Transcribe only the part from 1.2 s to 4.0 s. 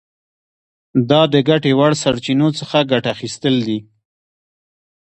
د ګټې وړ سرچینو څخه ګټه اخیستل دي.